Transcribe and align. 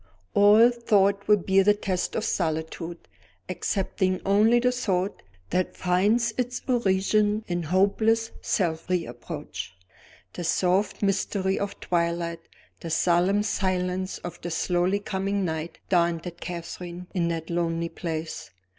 All 0.33 0.71
thought 0.71 1.27
will 1.27 1.37
bear 1.37 1.63
the 1.63 1.75
test 1.75 2.15
of 2.15 2.25
solitude, 2.25 2.97
excepting 3.47 4.19
only 4.25 4.59
the 4.59 4.71
thought 4.71 5.21
that 5.51 5.77
finds 5.77 6.33
its 6.39 6.59
origin 6.67 7.45
in 7.47 7.61
hopeless 7.61 8.31
self 8.41 8.89
reproach. 8.89 9.75
The 10.33 10.43
soft 10.43 11.03
mystery 11.03 11.59
of 11.59 11.79
twilight, 11.79 12.41
the 12.79 12.89
solemn 12.89 13.43
silence 13.43 14.17
of 14.17 14.41
the 14.41 14.49
slowly 14.49 14.97
coming 14.97 15.45
night, 15.45 15.77
daunted 15.87 16.39
Catherine 16.41 17.05
in 17.13 17.27
that 17.27 17.51
lonely 17.51 17.89
place. 17.89 18.49